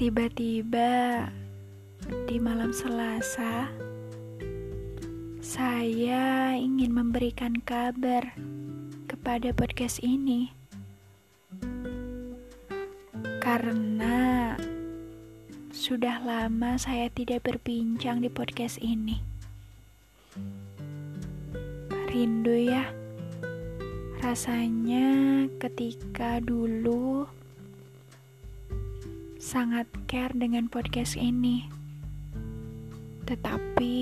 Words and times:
Tiba-tiba 0.00 1.28
di 2.24 2.36
malam 2.40 2.72
Selasa, 2.72 3.68
saya 5.44 6.56
ingin 6.56 6.96
memberikan 6.96 7.60
kabar 7.60 8.32
kepada 9.04 9.52
podcast 9.52 10.00
ini 10.00 10.48
karena 13.44 14.56
sudah 15.76 16.24
lama 16.24 16.80
saya 16.80 17.12
tidak 17.12 17.44
berbincang 17.44 18.24
di 18.24 18.32
podcast 18.32 18.80
ini. 18.80 19.20
Rindu 22.08 22.56
ya, 22.70 22.88
rasanya 24.24 25.44
ketika 25.60 26.40
dulu 26.40 27.28
sangat 29.52 29.84
care 30.08 30.32
dengan 30.32 30.64
podcast 30.72 31.12
ini. 31.12 31.68
Tetapi 33.28 34.00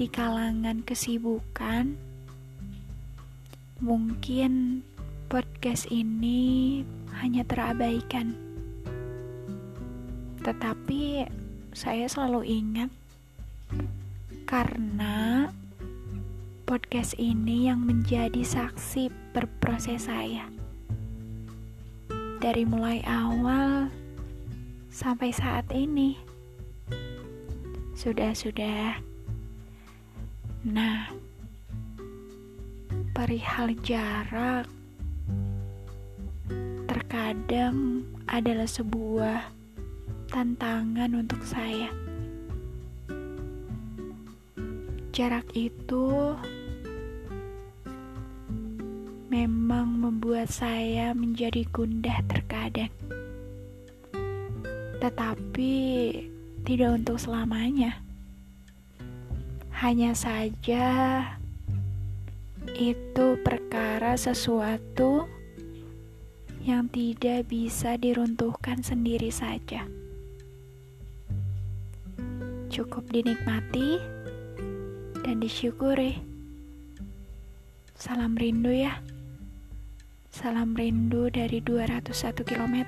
di 0.00 0.06
kalangan 0.08 0.80
kesibukan, 0.80 1.92
mungkin 3.84 4.80
podcast 5.28 5.92
ini 5.92 6.80
hanya 7.20 7.44
terabaikan. 7.44 8.32
Tetapi 10.40 11.28
saya 11.76 12.08
selalu 12.08 12.48
ingat 12.48 12.88
karena 14.48 15.52
podcast 16.64 17.12
ini 17.20 17.68
yang 17.68 17.84
menjadi 17.84 18.40
saksi 18.40 19.12
berproses 19.36 20.08
saya 20.08 20.57
dari 22.38 22.62
mulai 22.62 23.02
awal 23.02 23.90
sampai 24.94 25.34
saat 25.34 25.66
ini. 25.74 26.14
Sudah-sudah. 27.98 29.02
Nah, 30.62 31.10
perihal 33.10 33.74
jarak 33.82 34.70
terkadang 36.86 38.06
adalah 38.30 38.70
sebuah 38.70 39.42
tantangan 40.30 41.10
untuk 41.18 41.42
saya. 41.42 41.90
Jarak 45.10 45.50
itu 45.58 46.38
memang 49.28 49.92
membuat 49.92 50.48
saya 50.48 51.12
menjadi 51.12 51.68
gundah 51.68 52.24
terkadang. 52.24 52.88
Tetapi 54.98 55.74
tidak 56.64 56.90
untuk 56.96 57.20
selamanya. 57.20 58.00
Hanya 59.78 60.16
saja 60.16 60.88
itu 62.74 63.26
perkara 63.44 64.18
sesuatu 64.18 65.28
yang 66.64 66.88
tidak 66.90 67.46
bisa 67.48 67.94
diruntuhkan 68.00 68.80
sendiri 68.82 69.30
saja. 69.30 69.86
Cukup 72.68 73.08
dinikmati 73.12 74.00
dan 75.24 75.40
disyukuri. 75.40 76.20
Salam 77.96 78.36
rindu 78.36 78.72
ya. 78.72 79.00
Salam 80.38 80.70
rindu 80.78 81.34
dari 81.34 81.58
201 81.58 82.46
km. 82.46 82.86